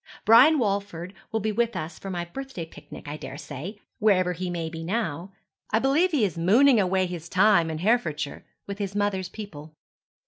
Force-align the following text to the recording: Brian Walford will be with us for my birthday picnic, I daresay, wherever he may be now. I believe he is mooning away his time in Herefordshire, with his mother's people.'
Brian 0.25 0.57
Walford 0.57 1.13
will 1.31 1.41
be 1.41 1.51
with 1.51 1.75
us 1.75 1.99
for 1.99 2.09
my 2.09 2.25
birthday 2.25 2.65
picnic, 2.65 3.07
I 3.07 3.17
daresay, 3.17 3.75
wherever 3.99 4.33
he 4.33 4.49
may 4.49 4.67
be 4.67 4.83
now. 4.83 5.31
I 5.69 5.77
believe 5.77 6.09
he 6.09 6.25
is 6.25 6.39
mooning 6.39 6.79
away 6.79 7.05
his 7.05 7.29
time 7.29 7.69
in 7.69 7.77
Herefordshire, 7.77 8.43
with 8.65 8.79
his 8.79 8.95
mother's 8.95 9.29
people.' 9.29 9.75